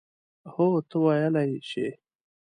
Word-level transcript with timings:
هو، 0.53 0.67
ته 0.89 0.95
ویلای 1.03 1.51
شې. 1.69 1.87